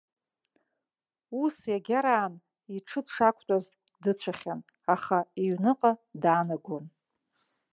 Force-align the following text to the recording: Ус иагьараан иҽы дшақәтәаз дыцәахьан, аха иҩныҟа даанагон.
Ус 1.41 1.55
иагьараан 1.71 2.33
иҽы 2.75 2.99
дшақәтәаз 3.05 3.65
дыцәахьан, 4.01 4.59
аха 4.93 5.17
иҩныҟа 5.41 5.91
даанагон. 6.21 6.85